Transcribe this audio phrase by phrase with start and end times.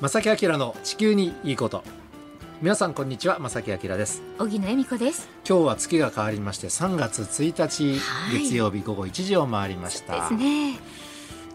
[0.00, 1.82] 正木明の地球にいいこと。
[2.62, 4.22] 皆さんこんにちは正木明です。
[4.38, 5.28] 小木野恵美子です。
[5.44, 10.14] 今日は月が変わりまして3月1日、はい、月曜日午後1時を回りました。
[10.14, 10.78] ですね。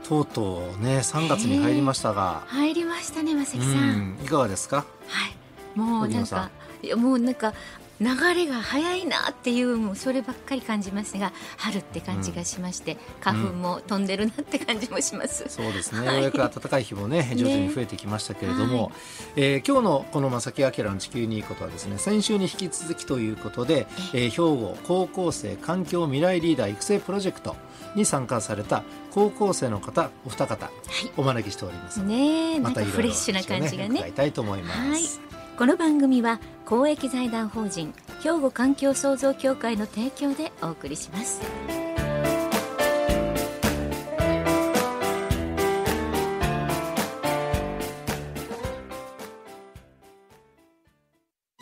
[0.04, 4.20] とうとうね3月に入りましたが、入りましたね正木さん。
[4.21, 4.86] いかがですか？
[5.07, 5.28] は
[5.75, 5.80] い。
[5.80, 6.50] もうなんか
[6.98, 7.54] もうなんか
[8.02, 18.92] 流れが早いなっていうもうそればっかり感じますが春って感じがしまして、うん、花粉も飛んでるなって感じもします、うん、そうですね、はい、ようやく暖かい日もね徐々に増えてきましたけれども、ねはい、
[19.36, 27.55] えー、今日のこの正木明の地球にいいことはですね先週に引き続きということで、えー、兵庫高校生環境未来リーダー育成プロジェクト
[27.96, 34.00] に参加された高校生の方お二方、はい、お招きしておりますねまたフレッシュな感じがね。
[34.00, 41.42] 伺いたいと思います、はいこの番組は公益財団法人兵庫環境創造協会の提供でお送りします。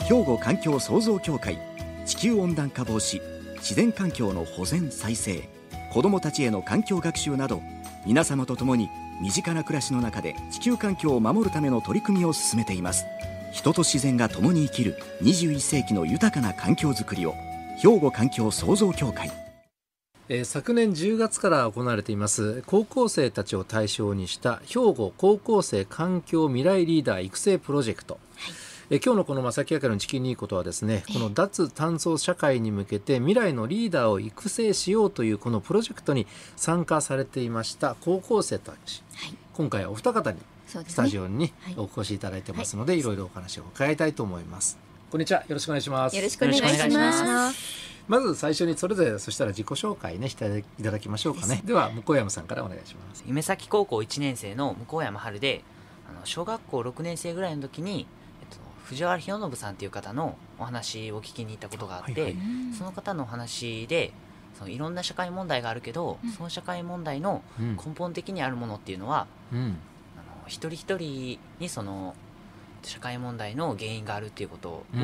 [0.08, 1.58] 兵庫環境創造協会
[2.06, 3.22] 地球温暖化防止
[3.58, 5.50] 自然環境の保全再生
[5.94, 7.62] 子どもたちへの環境学習など
[8.06, 8.90] 皆様と共に
[9.22, 13.06] 身近な暮らしの中で地球環境を守るための取り組みを進めています。
[13.52, 17.36] 人と自然が共に生きる21世紀の豊かな環境づくりを
[17.78, 19.30] 兵庫環境創造協会。
[20.30, 28.54] えー、昨年10月から行われています高校生たちを対象にした兵庫高校生環境未来リーダー育成プロジェクト、はい、
[28.92, 40.40] えー、今日のこの正木明の地球にいいことはですねこの脱炭素社会に向けて未来のリーダーを育成しようというこのプロジェクトに参加されていました高校生たち、はい、今回はお二方に
[40.72, 44.78] スタジオにお越しいただいてますので、はい、いろいろお話を伺いたいと思います。
[45.10, 46.16] こんにちは、よろしくお願いします。
[46.16, 47.92] よろしくお願いします。
[48.08, 51.62] まず最初にそれぞれそしたら自己紹介ねしていただきましょうかね。
[51.66, 53.24] では向山さんからお願いします。
[53.28, 55.64] 夢咲高校1年生の向山春で、
[56.10, 58.08] あの小学校6年生ぐらいの時に、
[58.42, 64.14] えっと、藤原博信さんという方のお話を聞きに行ったことがあって、はいはい、その方のお話で。
[64.58, 69.78] そのいろんな社会問題があるけど、うん、その社会問題の根本的にあるものっていうのは、うん、
[70.51, 72.13] 一人一人にその
[72.84, 75.01] 社会問題の原因があるっていうことを、うん、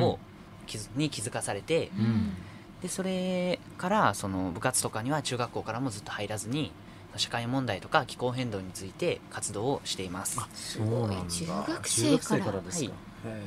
[1.00, 2.34] に気づかされて、うん、
[2.82, 6.70] でそれからその部活とかには中学校からもずっと入らずに
[7.16, 10.38] 社会問題とか気候変動について活動をしています。
[10.54, 12.90] そうなん中学生からですか？
[13.24, 13.40] はい、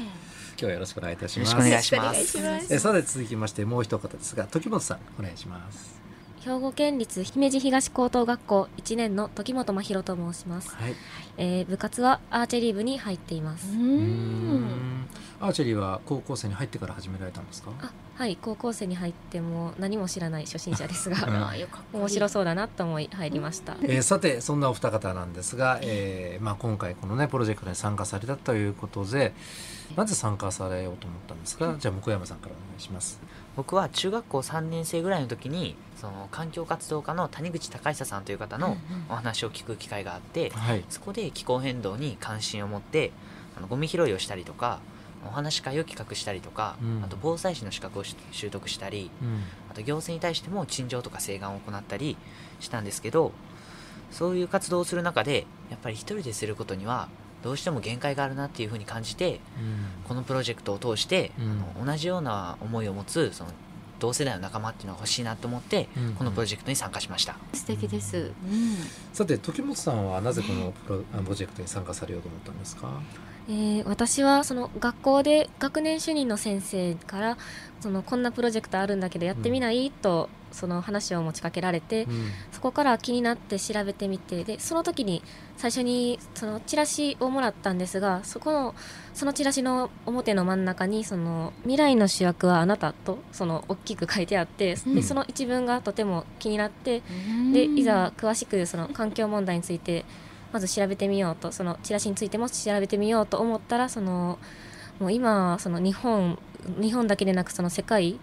[0.00, 0.10] 今
[0.56, 1.56] 日はよろしくお願いいたします。
[1.56, 2.74] よろしくお願いします。
[2.74, 6.03] えさて続きましてもう一方ですが時本さんお願いします。
[6.44, 10.94] 兵庫県立姫路東高等学校1年の時本真宙と申します、はい、
[11.38, 13.66] えー、部活はアーチェリー部に入っています。
[15.40, 17.70] アーチェリーは高校生に入ってから始められたんですか？
[18.16, 21.16] はい高校生に入っても何も知らない初心者ですが
[21.92, 29.34] 面白そうだなと思い入りました、えー、さてそんなお二方なんですが、えーまあ、今回このねプロジェクトに参加されたということで
[29.96, 31.74] なぜ参加されようと思ったんですか？
[31.78, 33.18] じゃあ向山さんからお願いします
[33.56, 38.76] 僕は中学校3年生ぐらいの時にその環境活動家の谷口隆久さんという方の
[39.08, 40.52] お話を聞く機会があって、
[40.88, 43.12] そこで気候変動に関心を持って
[43.56, 44.80] あのゴミ拾いをしたりとか
[45.26, 52.16] お話し会を企画したりとか、うん、あと防災士の資格を習得したり、うん、あと行政に対しても陳情とか請願を行ったり
[52.60, 53.32] したんですけど
[54.10, 57.08] そういう活動をする中でやっぱり一人ですることには
[57.44, 59.38] どうしても限界があるなっていうふうに感じて、うん、
[60.08, 61.42] このプロジェクトを通して、あ
[61.78, 63.50] の同じような思いを持つその
[64.00, 67.36] 同世代の仲間っていうのが欲しいなと思って、うんうん、このプロジェクトに参加しました。
[67.52, 68.32] 素敵です、うん、
[69.12, 72.88] さて時本さんはなぜこのプロ,、プロジェクトに参加されようと思ったんですか？
[73.46, 77.36] えー、私はその学校で学年主任の先生から
[77.80, 85.22] そのこんなプロジェクトあるんだけどやってみない、うん、とその話を持ちかけられて、うん、そこから気になって調べてみてでその時に
[85.56, 88.74] 最初にそのチラシをもらったんですがそこの
[89.12, 97.02] そのチラシの表の真ん中にその未来の主役はあなたとその大きく書いてあって、うん、でその一文がとても気になって、
[97.52, 100.04] でいざ詳しくその環境問題について
[100.52, 104.38] まず調べてみようとそのチラシについても調べてみようと思ったらその
[105.00, 106.38] もう今その日本
[106.80, 108.18] 日本だけでなくその世界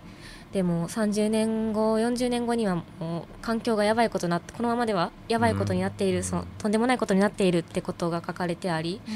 [0.54, 9.14] でも30年後40年後にはもう環境がやばいことになってこのままではやばいことになっている、うん、そのとんでもないことになっているってことが書かれてあり、うん、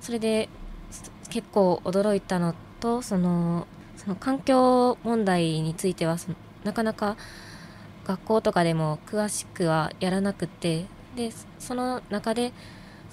[0.00, 0.48] それで
[1.30, 6.16] 結構驚いたのとそのその環境問題については
[6.64, 7.16] なかなか
[8.04, 11.30] 学校とかでも詳しくはやらなくてで
[11.60, 12.52] その中で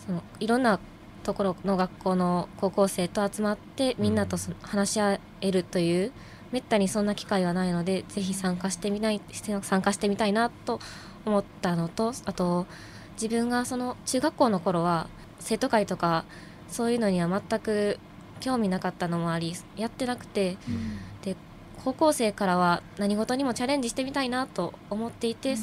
[0.04, 0.80] そのいろんな
[1.22, 6.12] ところの学校の高校生と集まってみんなと話し合えるという、うん
[6.51, 9.22] めったにそんな機会はないのでぜひ参加してみない
[9.62, 10.80] 参加してみたいなと
[11.25, 12.66] 思ったのとあと
[13.13, 15.07] 自分がその中学校の頃は
[15.40, 16.25] 生徒会とか
[16.68, 18.00] そういうのには全く
[18.40, 21.36] 興味なかったのもありやってなくて、うん、で
[21.84, 25.56] 高校生からは何事にもチャレンジしてみたいなと思っていて、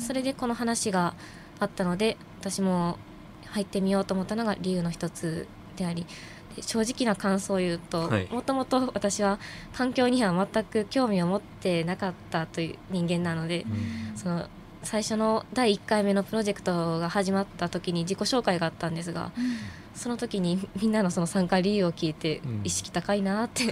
[0.00, 1.14] それでこの話が
[1.60, 2.98] あったので私も
[3.46, 5.46] 入ってみようと思ったのが理由の一つ
[5.76, 6.06] であり
[6.60, 9.38] 正直な感想を言うともともと私は
[9.72, 13.64] 環境には全く興味を持ってなかったという人間なので、
[14.16, 14.46] その
[14.82, 19.32] 最初の第1回目のプロジェクトが始まった時に自己紹介があったんですが、
[19.94, 23.70] その時に みんなのその参加理由を聞いて意識高いなって、うん、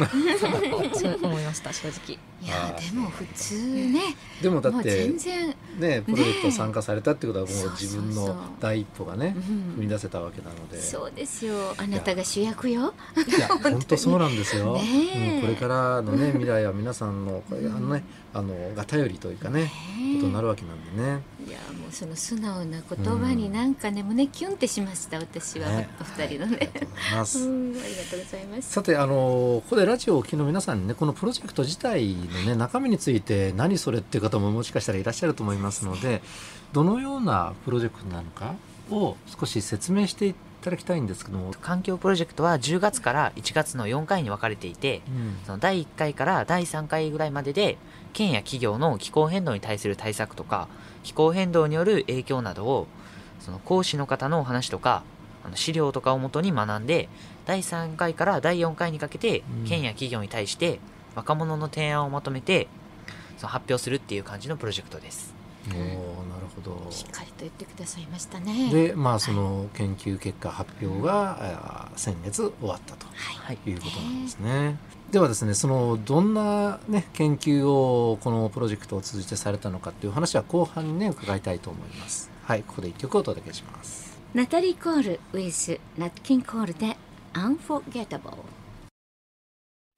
[0.94, 2.19] そう思いました正直。
[2.40, 4.00] いやでも普通ね。
[4.40, 10.81] でもだって全然ねプロジェクト参加されたってことはもう自分の第一歩がね踏み出せたわけなので。
[10.81, 11.75] そうですよ。
[11.76, 12.94] あなたが主役よ。
[13.17, 19.73] いや本当そうなんですよ、 ねうん、これからのね未来は皆さんのあのねあのが頼りというかね
[20.14, 21.23] ことになるわけなんでね。
[21.46, 26.58] いやもうその素直な言葉になんかね、うん、胸キュンってしました私は、ね、お二人のね。
[26.58, 27.38] ありがとうございます。
[27.38, 28.70] ありがとうございます。
[28.70, 36.22] さてあのここでラジオをお聞きの皆さんにねこのプロジェクト自体のね中身について何それっていう方ももしかしたらいらっしゃると思いますので
[36.72, 38.54] どのようなプロジェクトなのか
[38.90, 41.52] を少し説明していただきたいんですけども。
[41.60, 47.78] 環境プロジェクトは10月から1月の4回に分かれていて、うん、その第1回から第3回ぐらいまでで
[48.12, 50.69] 県や企業の気候変動に対する対策とか
[51.02, 52.86] 気候変動による影響などを
[53.40, 55.04] その講師の方のお話とか
[55.44, 57.08] あの資料とかをもとに学んで
[57.46, 60.81] 第3回から第4回にかけて県や企業に対して
[61.19, 62.69] 若者の提案をまとめて
[63.38, 65.35] その発表するっていう感じのプロジェクトです。
[65.69, 66.91] おなるほど。
[66.91, 68.70] しっかりと言ってくださいましたね。
[68.73, 74.79] でまあその研究結果発表が、はい、先月終わったと、はい、いうことなんですね、
[75.11, 82.31] ではですねそのどんな、ね、研究をこのプロジェクトを通じてされたのかっていう話は後半にね伺いたいと思います。
[82.44, 84.17] はいここで一曲お届けします。
[84.35, 86.97] ナタリー・コール with ナッキン・コールで
[87.35, 88.37] Unforgettable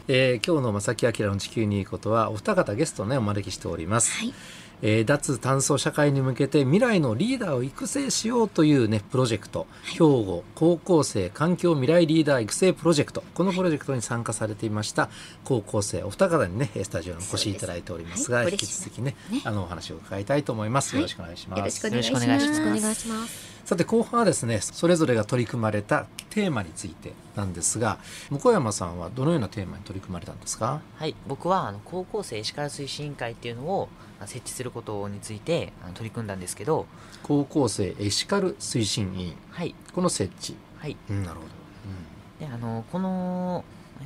[0.08, 4.34] えー、今日の正木明の地球にいいことはお二方ゲストをねお招きしております、はい。
[4.82, 13.22] えー、脱炭素社会に向けて未来のリーダーを育成しようというねプロジェクト、はい、兵庫高校生環境未来リーダー育成プロジェクト。
[13.34, 15.10] このプロジェクトに参加されていました
[15.44, 21.58] 高校生お二方にねスタジオにお越しいただいておりますが、はい、引き続きね、ね、あのお話を伺いたいと思います、よろしくお願いします。
[21.58, 23.50] よろしくお願いします。
[23.64, 27.98] さて後半はですねそれぞれが取り組まれたテーマについてなんですが
[28.30, 30.80] 向山さんはどのようなテーマに取り組まれたんですか？
[30.96, 31.14] はい。
[31.28, 33.88] 僕はあの高校生エシカル推進委員会っていうのを
[34.26, 36.86] 設置することについて取り組んだんですけど
[37.22, 40.56] 高校生エシカル推進委員、はい、この設置。
[40.78, 41.48] はい、うん、なるほど、
[42.40, 43.64] うん、であのこの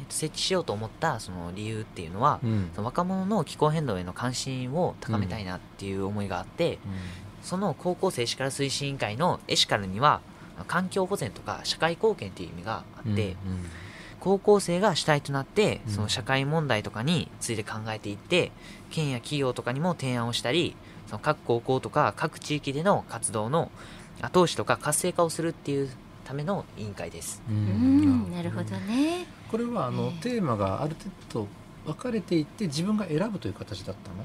[0.09, 6.79] 設置しようと思ったその理由っていうのは、うん、その若者の気候変動への関心を高めたいなっていう思いがあって、うん、
[7.43, 10.21] その高校生エシカル推進委員会のエシカルには
[10.67, 13.37] 環境保全とか社会貢献っていう意味があって、うんうん、
[14.25, 18.53] 高校生が主体となってその社会問題とかについて考えていって
[18.91, 20.75] 県や企業とかにも提案をしたり
[21.09, 23.71] その各高校とか各地域での活動の
[24.23, 25.91] 後押しとか活性化をするっていう
[26.25, 27.43] ための委員会です。
[27.51, 29.27] うんなるほどね。
[29.51, 30.97] これはあの、テーマがある
[31.31, 31.47] 程
[31.85, 34.25] 度分かれていって自分が選ぶという形だったの？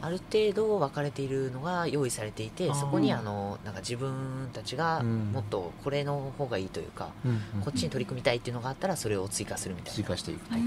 [0.00, 9.96] ある程度分かれているのが用意されていてそこにあのなんか自分たちがもっとこれの方がいいというか、うん、こっちに取り組みたいっていうのがあったらそれを追加するみたいな。
[9.96, 10.62] 追加していくと、はい、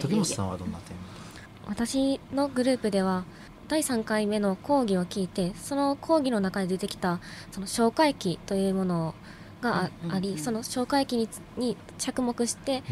[0.00, 3.24] 時本さんはどんなテーマ私のグループでは
[3.68, 9.14] 第3回目の講義を聞いてその講義の中で出てきたその紹介記というもの
[9.62, 12.82] があり、その紹介記にに着目して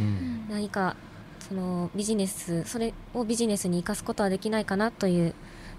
[0.49, 0.97] 何か
[1.47, 5.35] そのビジネスそれをビジネスに生かすことはできないかなという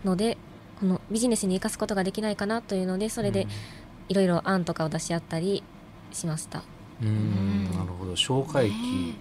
[0.05, 0.37] ので
[0.79, 3.47] このビジネスに生かすことができないかなというのでそれで
[4.09, 5.63] いろいろ案とかを出し合ったり
[6.11, 6.63] しました。
[7.01, 8.13] うんなるほど。
[8.13, 9.15] 紹介記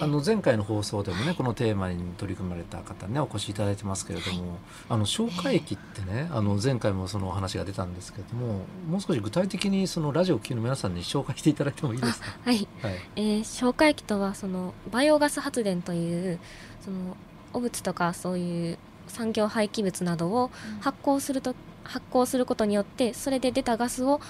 [0.00, 12.26] あの前回の放送でもねこのテーマに取り組まれた方ねお越しいただいてますけれども、あの消化液ってねあの前回もそのお話が出たんですけれどももう少し具体的にそのラジオを聴きの皆さんに紹介していただいてもいいですか？
[12.44, 16.38] はい、はい、えー、消化液とはそのバイオガス発電という
[16.80, 17.16] その
[17.52, 18.78] 汚物とかそういう
[19.08, 21.54] 産業廃棄物などを発酵すると、
[21.84, 24.20] 発酵することによってそれで出たガスを、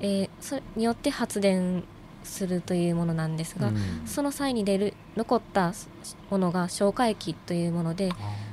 [0.00, 1.84] えー、それによって発電
[2.24, 5.72] するというものなんですが、うん、その際に出る残った
[6.30, 8.10] ものが消化液というもので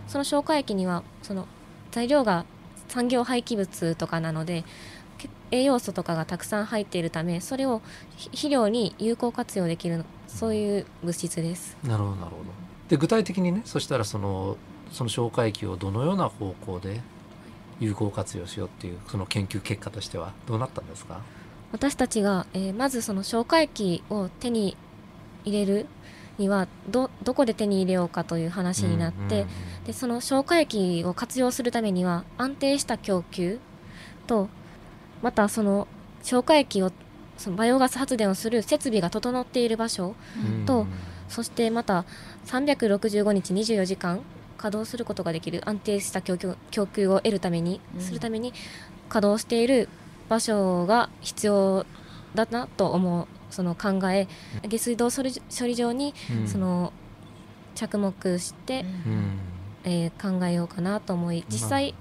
[0.08, 1.48] その消化液にはその
[1.92, 2.46] 材料が
[2.88, 4.66] 産業廃棄物とかなので
[5.52, 7.82] 栄養素とかがたくさん入っているためそれを
[8.18, 11.76] 肥料に有効活用できるそういう物質です。
[11.84, 14.58] なるほどなるほどで具体的にねそしたらその
[14.92, 17.02] その消化液をどのような方向で
[17.80, 21.22] 有効活用しようっていうその研究結果としてはどうなったんですか？
[21.72, 24.76] 私たちが、えー、まずその消化液を手に
[25.46, 25.86] 入れる
[26.40, 29.46] にはどどこで手に入れようかという話になって、
[29.86, 33.60] でその消化液を活用するためには安定した供給
[34.26, 34.50] と
[35.22, 35.88] またその
[36.24, 36.92] 消化液を
[37.38, 40.16] そのバイオガス発電をする設備が整っている場所
[40.66, 40.88] と、
[41.30, 42.06] そしてまた
[42.48, 44.22] 365日24時間
[44.58, 48.54] 稼働することができる安定した供給を得るために、するために
[49.08, 49.88] 稼働している
[50.28, 51.86] 場所が必要
[52.36, 54.28] だなと思うその考え
[54.68, 56.14] 下水道処理場に
[56.46, 56.94] その
[57.74, 58.86] 着目して、
[59.84, 61.96] えー、考えようかなと思い実際、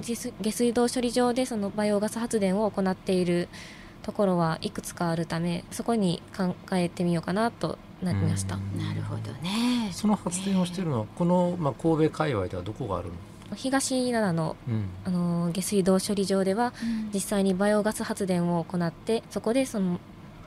[0.00, 3.48] 下水道処理場でそのバイオガス発電を行っている
[4.02, 8.56] ところはいくつかあるためそこに考えてみようかなとなりました。
[8.56, 9.90] なるほどね。
[9.92, 13.14] その発電をしているのは、このまあ神戸界隈ではどこがあるの？
[13.56, 19.98] 東灘の,、うん、あの下水道処理場では、うん、実際にバイオガス発電を行ってそこでその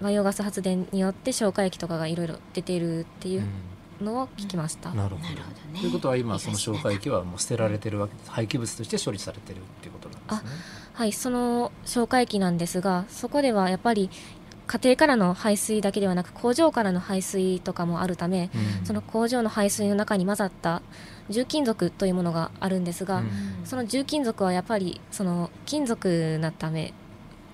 [0.01, 3.43] バイオガス発電によって消化液とかがいろいろ出ているっていう
[4.01, 4.91] のを聞きました。
[4.91, 5.79] うん、なるほどね。
[5.79, 10.80] ということは今その消化液はもう捨てられてるわけ廃棄物として処理されてるっていうことなんですね。
[11.01, 14.11] はいその消化液なんですがそこではやっぱり
[14.67, 20.83] 家庭からの排水だけではなく工場からの排水とかもあるため、うん、その工場の排水の中に混ざった
[21.27, 23.31] 重金属というものがあるんですが、うん、
[23.65, 26.93] その重金属はやっぱりその金属なため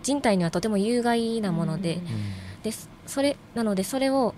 [0.03, 2.01] 人体にはとても有害なもので,、
[2.63, 2.71] で
[3.05, 4.35] それなのでそれを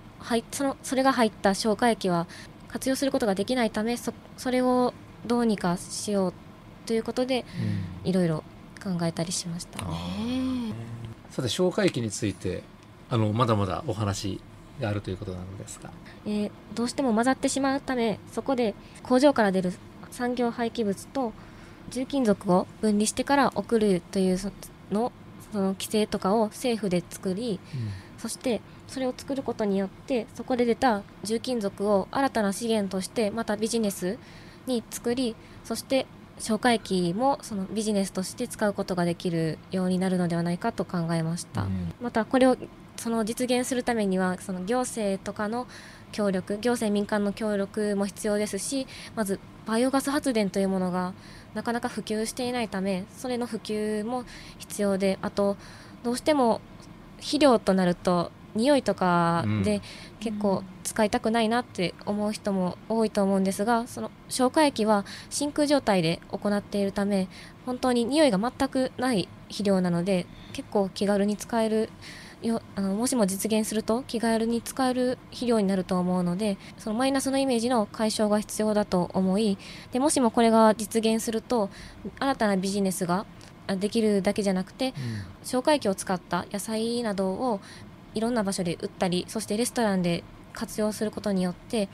[0.51, 2.27] そのそれが入った消化液は
[2.67, 4.93] 活用することができないためそそれを
[5.25, 6.33] どうにかしよう
[6.85, 7.45] ということで、
[8.03, 8.43] いろいろ
[8.83, 9.79] 考えたりしました。
[11.29, 12.63] さて消化液について
[13.09, 14.39] あのまだまだお話
[14.79, 15.91] があるということなのですが、
[16.25, 19.73] えー、どうしても混ざってしまうためそこで工場から出る
[20.11, 21.33] 産業廃棄物と
[21.89, 24.37] 重金属を分離してから送るという
[24.91, 25.11] の
[25.51, 34.17] その規制とかを政府で作り、うん、そしてそれを作ることによってそこで出た重金属を新たな資源としてまたビジネス
[34.65, 36.05] に作りそして
[36.39, 42.57] 消化液もそのビジネスとして使うことができるようになるのではないかと考えました、うん、またこれを
[42.97, 45.67] その実現するためにはその行政とかの
[46.11, 51.13] 協力行政民間の協力も必要ですしまずバイオガス発電というものが
[51.53, 54.25] なかなか普及していないためそれの普及も
[54.57, 55.57] 必要であと
[56.03, 56.61] どうしても
[57.17, 59.81] 肥料となると匂いとかで
[60.19, 67.27] 結構使いたくないなって思う人も多いと思うんですがその消化液は真空状態で行っているため
[67.67, 71.89] 本当に匂いが全くない肥料なので結構気軽に使える
[72.41, 79.59] よあのもしも実現すると気軽に使える肥料になると思うのでそのマイナスのイメージの解消が必要だと思い
[79.91, 81.69] でもしもこれが実現すると
[82.17, 83.27] 新たなビジネスが
[83.67, 84.93] できるだけじゃなくて、うん、
[85.43, 87.59] 消化液を使った野菜などを
[88.15, 91.89] いろんな場所で売ったりそしてレストランで活用することによって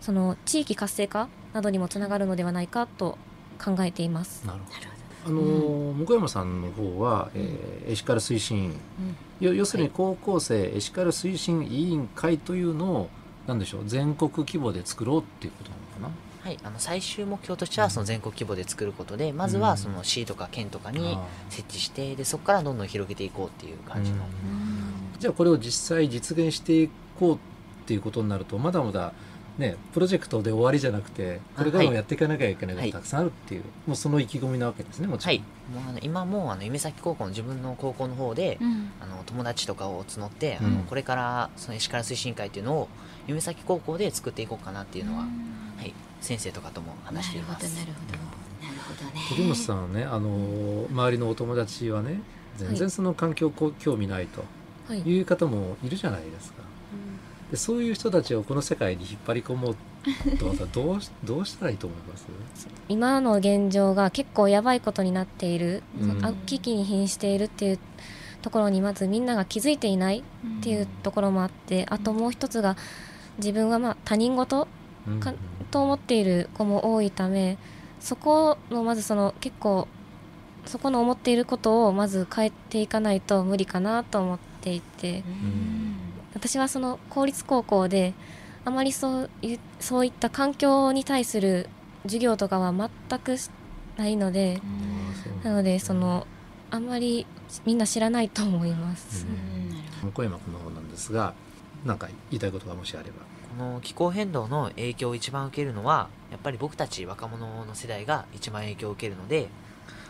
[0.00, 3.18] その地域活性化などにもつながるのではないかと
[3.62, 4.46] 考えています。
[4.46, 4.76] なるほど。
[5.26, 8.80] あの、うん、向山さんの方は、えー、エシカル推進員、
[9.40, 13.08] うん、要するに高校生エシカル推進委員会というのを
[13.46, 16.14] 何でしょう全国規模で作ろうっていうことなのかな？
[16.42, 21.18] はい、あの最終目標としてはその全国規模で作ることで、まずはその市とか県とかに
[21.50, 24.18] 設置してでそこからどんどん広げていこうっていう感じの、
[25.18, 27.38] じゃあこれを実際実現していこう
[27.86, 29.12] っていうことになるとまだまだ
[29.58, 42.88] ね、プロジェクトで終わりじゃなくてこれからもやっていかなきゃいけないことがたくさんあるっていう、はい、もうその意気込みなわけですねもちろん、はい、もうあの今もあの夢咲高校の自分の高校の方で、うん、あの友達とかを募って、うん、あのこれからその石川推進会っていうのを
[43.26, 45.28] 夢咲高校で作っていこうかなっていうのは、うん、
[45.78, 47.62] はい、先生とかとも話しています。
[47.76, 49.10] なるほどなるほど。
[49.10, 49.22] ね。
[49.30, 52.20] 鳥本さんはねあの周りのお友達はね
[52.58, 56.62] 全然その環境興味ないという方もいるじゃないですか、
[57.50, 59.76] でそういう人たちをこの世界に引っ張り込もう
[60.36, 62.26] とどうどうしたらいいと思います？
[62.88, 67.78] 今の現状が結構やばいことになっている、うん、危機に瀕しているっていう
[68.42, 72.76] ところにまずみんなが気づいていないっていうところもあって、うん、あともう一つが
[73.38, 74.66] 自分はまあ他人事
[75.20, 75.36] か、うん、
[75.70, 77.58] と思っている子も多いため
[78.00, 79.86] そこのまずその結構
[80.64, 85.20] そこの思っていることをまず変えていかないと無理かなと思っていて。
[85.20, 85.85] うん
[86.36, 88.12] 私はその公立高校で
[88.66, 91.66] あまりそういそういった環境に対する
[92.02, 92.74] 授業とかは
[93.08, 93.36] 全く
[93.96, 94.60] ないので
[95.42, 96.26] なのでその
[96.70, 97.26] あんまり
[97.64, 99.26] みんな知らないと思います。
[100.14, 101.32] 小山君の方なんですが
[101.86, 103.24] 何か言いたいことがもしあれば。
[103.58, 109.48] この気候変動の影響を一番受けるのはやっぱり僕たち若者の世代が一番影響を受けるので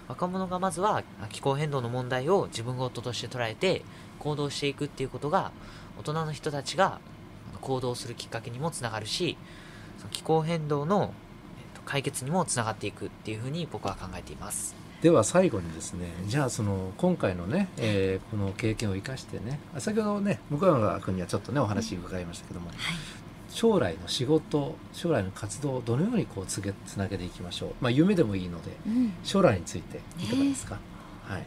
[0.08, 3.82] 若者がまずは気候変動の問題を自分事として捉えて
[4.18, 5.52] 行動していくっていうことが
[5.98, 7.00] 大人の人たちが
[7.60, 9.36] 行動するきっかけにもつながるし
[10.10, 11.14] 気候変動の
[11.84, 14.74] 解決にもつながっていくっていうふうに僕は考えています。
[15.02, 22.76] では最後にですねじゃあその今回のね、えー、この経験を生かしてね先ほどね向山君にはちょっとねお話伺いましたけども、はい、
[23.50, 30.78] 将来の仕事将来の活動をどのようにこうつげつなげていきましょう、まあ、夢でもいいので、うん、将来についていかがですか、
[31.24, 31.46] はい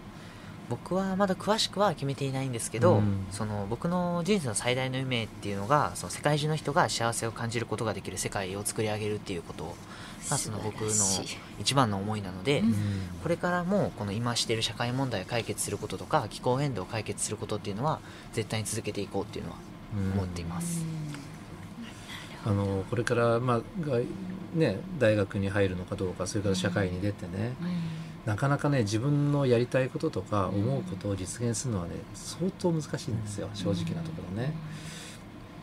[0.70, 9.76] 僕はまだ詳しくは決めていないんですけど、うん、その僕の人生の最大の夢っていうのがその世界中の人が幸せを感じることができる世界を作り上げるっていうこと。
[10.30, 10.90] がその僕の
[11.60, 12.74] 一番の思いなので、うん、
[13.24, 18.00] これからもこの今している社会問題を解決することとか気候変動を解決することっていうのは
[18.34, 19.58] 絶対に続けていこうっていうのは
[20.14, 20.86] 思っています。
[22.46, 23.62] あのこれから、まあ
[24.56, 27.54] ね、大学に入るのかどうかそれから社会に出てね、
[28.30, 34.54] なかなかね自分のやりたいこととか思うことを実現するのはね相当難しいんですよ正直なところね。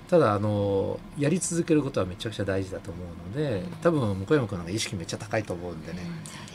[0.08, 6.00] ただあのやり続けることはめちゃくちゃ大事だと思うので多分向山君の意識めっちゃ高いと思うんでね,、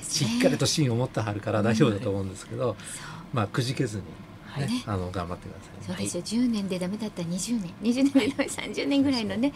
[0.03, 2.75] しっかりと芯を持ってはるから大丈夫だと思うんですけど、
[3.33, 4.03] まあくじけずに
[4.59, 7.73] ね、ね、あの頑張ってください、そうですよ、10年でダメだったら20年。
[7.81, 9.53] 20年でダメ30年ぐらいのね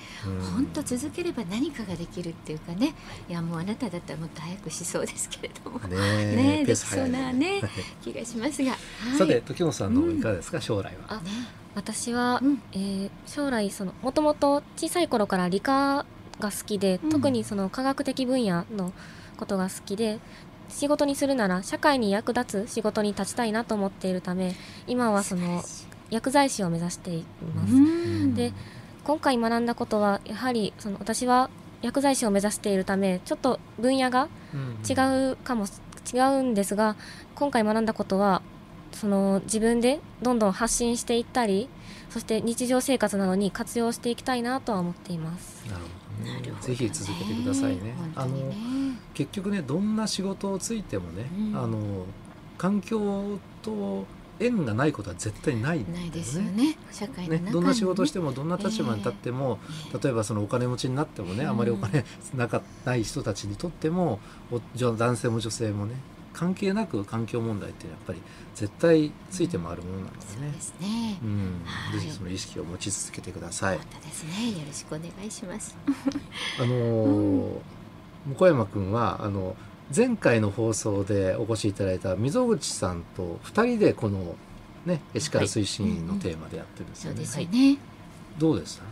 [0.56, 2.94] 本当続ければ何かができるっていうかね。
[3.30, 5.80] いやもうあなただったらもっと早くしそうですけれども。
[5.88, 7.62] ねねできそうなね
[8.04, 8.78] 気がしますが、は
[9.16, 11.18] い、さて時本さんのいかがですか、うん、将来は？
[11.18, 11.32] ね、
[11.76, 16.06] 私は、うん、えー、将来そのもともと小さい頃から理科
[16.40, 18.94] が好きで、うん、特にその科学的分野の
[19.36, 20.20] ことが好きで
[20.70, 24.56] 仕事にするなら社会に役立つ仕事に立ちたいなと思っているため
[24.88, 25.64] 今はその
[26.10, 28.36] 薬剤師を目指しています。
[28.36, 28.54] で
[29.04, 31.50] 今回学んだことはやはりその私は
[31.82, 34.28] 薬剤師を目指しているためちょっと分野が
[34.88, 34.94] 違
[35.32, 35.66] うかも、
[36.14, 36.96] 違うんですが
[37.36, 38.42] 今回学んだことは
[38.92, 41.70] その自分でどんどん発信していったり
[42.10, 45.66] そして日常生活などに活用していきたいなとは思っています。
[45.68, 45.78] な
[46.40, 47.82] るほどぜひ続けてくださいね。
[47.82, 48.36] ねあの
[49.16, 52.06] 結局ねどんな仕事をついてもね、うん、あの
[52.58, 54.06] 環境と
[54.40, 56.10] 縁がないことは絶対ないね。
[56.14, 56.78] ですよね。
[56.92, 59.60] 社会ね、どんな仕事してもどんな立場に立っても、
[59.94, 62.04] えー、例えばそのお金持ちになってもね、あまりお金
[62.36, 64.20] なかない人たちにとっても、
[64.76, 65.96] 男性も女性もね
[66.36, 68.22] 関係なく環境問題ってやっぱり
[68.56, 70.26] 絶対ついて回るものなのでね。
[70.34, 71.20] そうですね。
[71.24, 71.62] うん、
[71.94, 73.78] ぜひその意識を持ち続けてください。
[73.78, 74.52] 本当ですね。
[74.52, 75.78] よろしくお願いします。
[76.60, 77.60] あのー、
[78.26, 79.56] 向山君はあの
[79.96, 84.36] 前回の放送でお越しいただいた溝口さんと二人でこの
[84.86, 87.18] ねエシカル推進員のテーマでやってるんですよね。
[87.20, 87.78] はい、そうですよね。
[88.40, 88.84] どうでした？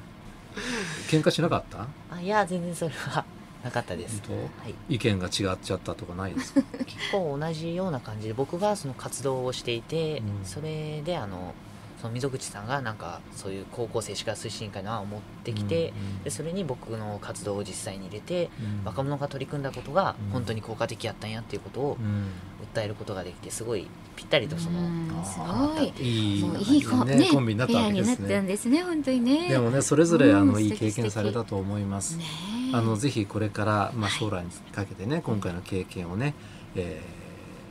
[1.10, 1.88] 喧嘩しなかった？
[2.12, 3.26] あいや全然それは
[3.64, 6.62] なかったです、はい、意見が違っちゃったとかないですか？
[6.86, 11.54] 結構同じような感じで僕がその活動をしていて、うん、それであの
[12.04, 21.98] その溝口さんがなんかそういう高校生歯科推進会の案を持ってきて、うんうん、でそれに僕の活動を実際に入れて、うん、若者が取り組んだことが本当に効果的やったんやっていうことを
[22.76, 23.88] 訴えることができてすごい
[24.18, 24.82] ぴったりとその、
[25.24, 28.42] すごいいいいいコ,、ね、コンビになったわけですね。
[28.42, 29.48] ですね本当にね。
[29.48, 32.18] でもねそれぞれあの、いい経験されたと思います。
[32.18, 32.26] ね、
[32.74, 36.34] あのぜひこれからまあ将来にかけてね、今回の経験をね、
[36.76, 37.02] え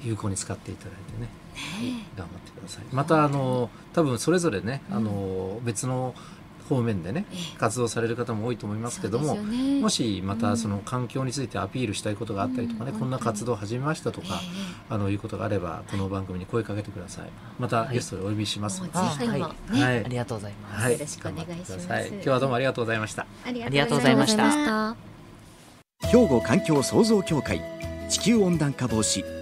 [0.03, 1.42] ー、有効に使っていただいてね。
[1.55, 2.85] ね頑張ってください。
[2.93, 6.15] またあの多分それぞれね、あの別の
[6.69, 7.27] 方面でね
[7.59, 14.41] 活動される方も多いと思いますけども、ね、もしまたその環境についてアピールしたいことがあったりとかね、うん、こんな活動を始めましたとか、
[14.89, 17.29] あのいうことがあればこの番組に声かけてください。
[17.59, 18.81] またゲストでお呼びします。
[18.81, 19.41] ので、はい。
[19.41, 23.27] はい、はい、ありがとうございます、はい、よろしくお願いします、今日はどうもありがとうございました。
[23.45, 24.97] ありがとうございました。
[26.09, 27.61] 兵庫環境創造協会
[28.09, 29.42] 地球温暖化防止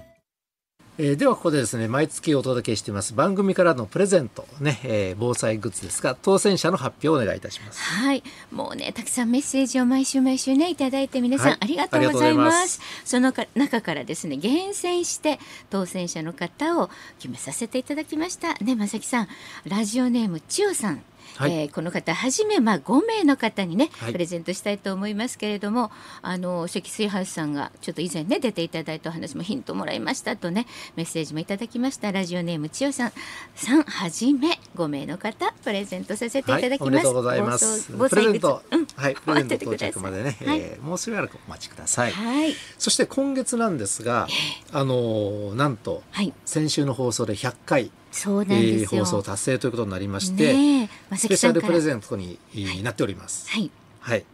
[0.97, 7.81] えー、ではここでですね毎月お届けしています番組からのプレゼントね、えー、防災グッズですが当選者の発表をお願いいたします。
[7.81, 8.23] はい。
[8.51, 12.81] もうねたくさんメッセージを毎週毎週ねいただいて皆さん、はい、ありがとうございます。
[13.05, 18.55] そのか中からですね厳選して当選者の方を決めさせていただきました。
[18.55, 19.27] ねまさきさん
[19.65, 21.01] ラジオネーム千代さん
[21.35, 25.91] はい、えー、この方はじめまあ5名の方にね、はい、プレゼントしたいと思いますけれども
[26.21, 32.11] あの積水ハウスさんがちょっと以前ね出ていただいたお話もヒントもらいましたとねメッセージもいただきました。
[32.11, 33.11] ラジオネーム千代さん。
[33.55, 37.91] さんはじめ5名の方プレゼントさせていただきます、はい、おめでとうございます。
[37.91, 52.37] プレゼント、うん、はいプレゼント到着までね、はい、えー、もうしばらくお待ちください、はい、そして今月なんですが、えー、あのなんと、はい、先週の放送で100回そうなんです放送達成ということになりまして、ね、スペシャルプレゼントに
[52.83, 53.49] なっております。
[53.49, 53.71] はい、
[54.01, 54.25] はい、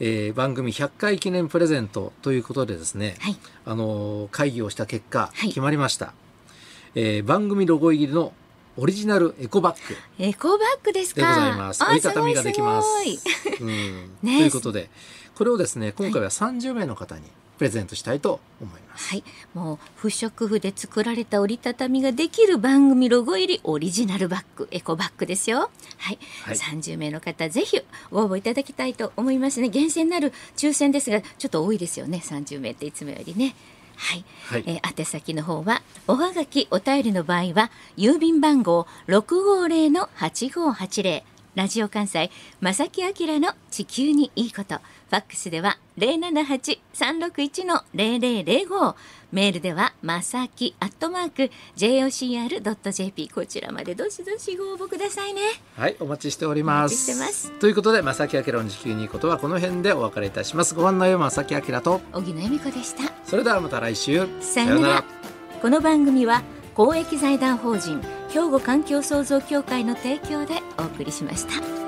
[0.00, 3.36] えー、番組100回記念プレゼントということでですね、はい、
[3.66, 6.12] あの会議をした結果、決まりました、は
[6.94, 8.32] い、えー、番組ロゴ入りの
[8.76, 11.20] オリジナルエコバッグエコバッグですか？
[11.20, 11.84] でございます。
[11.84, 12.88] 折りたたみができます。
[13.60, 13.68] うん、
[14.22, 14.88] ね、ということで
[15.34, 17.22] これをですね今回は30名の方に
[17.58, 19.10] プレゼントしたいと思います。
[19.10, 25.70] はい、もう不織布で作られた折りたたみができる番組ロゴ入りオリジナルバッグ、エコバッグですよ。
[25.98, 29.68] はい、はい、30名の方ぜひご応募いただきたいと思いますね。
[29.68, 32.22] 厳選なる抽選ですが、ちょっと多いですよね。
[32.24, 33.54] 30名っていつもよりね。
[33.96, 41.24] はい、はい、えー、宛先の方はおはがきお便りの場合は郵便番号六五零の八五八零
[41.58, 44.76] ラジオ関西正木明の地球にいいこと。
[44.76, 48.94] ファックスでは078-361-0005
[49.32, 55.40] メールではまさきアットマーク JOCR.jp こちらまでどしどしご応募くださいね。
[55.74, 57.50] はいお待ちしております。
[57.58, 60.76] ということで正木明の地球にいいことはこの辺でお別れいたします。
[60.76, 62.00] ご案内は正木明と。
[62.12, 63.12] 荻野恵美子でした。
[63.24, 64.28] それではまた来週。
[64.40, 65.04] さようなら。
[65.60, 66.44] この番組は
[66.78, 71.87] 公益財団法人兵庫環境創造協会の提供でお送りしました。